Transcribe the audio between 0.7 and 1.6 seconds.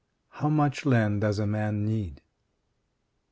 LAND DOES A